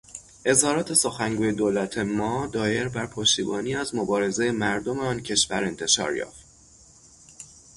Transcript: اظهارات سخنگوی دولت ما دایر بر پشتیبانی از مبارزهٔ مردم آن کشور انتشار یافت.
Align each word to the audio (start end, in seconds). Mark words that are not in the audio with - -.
اظهارات 0.45 0.93
سخنگوی 0.93 1.51
دولت 1.51 1.97
ما 1.97 2.47
دایر 2.47 2.87
بر 2.89 3.05
پشتیبانی 3.07 3.75
از 3.75 3.95
مبارزهٔ 3.95 4.51
مردم 4.51 4.99
آن 4.99 5.19
کشور 5.19 5.63
انتشار 5.63 6.15
یافت. 6.17 6.43